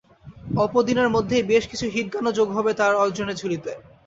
অল্প 0.55 0.75
দিনের 0.87 1.09
মধ্যেই 1.15 1.47
বেশ 1.51 1.63
কিছু 1.71 1.85
হিট 1.93 2.07
গানও 2.13 2.31
যোগ 2.39 2.49
হবে 2.57 2.71
তাঁর 2.79 2.93
অর্জনের 3.03 3.39
ঝুলিতে। 3.41 3.71